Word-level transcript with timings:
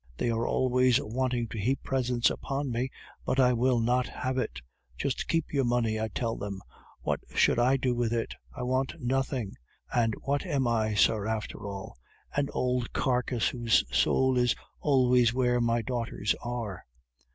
They 0.17 0.31
are 0.31 0.47
always 0.47 0.99
wanting 0.99 1.47
to 1.49 1.59
heap 1.59 1.83
presents 1.83 2.31
upon 2.31 2.71
me, 2.71 2.89
but 3.23 3.39
I 3.39 3.53
will 3.53 3.79
not 3.79 4.07
have 4.07 4.35
it. 4.35 4.59
'Just 4.97 5.27
keep 5.27 5.53
your 5.53 5.63
money,' 5.63 5.99
I 5.99 6.07
tell 6.07 6.35
them. 6.35 6.59
'What 7.03 7.19
should 7.35 7.59
I 7.59 7.77
do 7.77 7.93
with 7.93 8.11
it? 8.11 8.33
I 8.51 8.63
want 8.63 8.99
nothing.' 8.99 9.57
And 9.93 10.15
what 10.23 10.43
am 10.43 10.67
I, 10.67 10.95
sir, 10.95 11.27
after 11.27 11.67
all? 11.67 11.99
An 12.35 12.49
old 12.51 12.93
carcase, 12.93 13.49
whose 13.49 13.83
soul 13.95 14.39
is 14.39 14.55
always 14.79 15.35
where 15.35 15.61
my 15.61 15.83
daughters 15.83 16.33
are. 16.41 16.83